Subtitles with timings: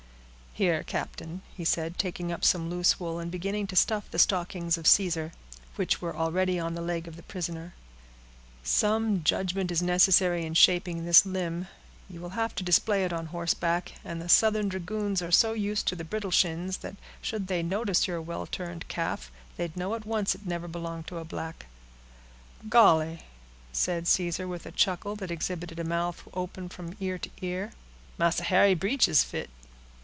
[0.53, 4.77] "Here, captain," he said, taking up some loose wool, and beginning to stuff the stockings
[4.77, 5.31] of Caesar,
[5.77, 7.73] which were already on the leg of the prisoner;
[8.61, 11.69] "some judgment is necessary in shaping this limb.
[12.09, 15.87] You will have to display it on horseback; and the Southern dragoons are so used
[15.87, 20.05] to the brittle shins, that should they notice your well turned calf, they'd know at
[20.05, 21.67] once it never belonged to a black."
[22.67, 23.23] "Golly!"
[23.71, 27.71] said Caesar, with a chuckle, that exhibited a mouth open from ear to ear,
[28.17, 29.49] "Massa Harry breeches fit."